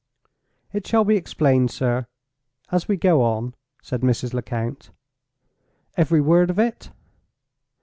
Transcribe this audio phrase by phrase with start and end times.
[0.73, 2.07] "It shall be explained, sir,
[2.71, 3.53] as we go on,"
[3.83, 4.33] said Mrs.
[4.33, 4.89] Lecount.
[5.95, 6.89] "Every word of it?"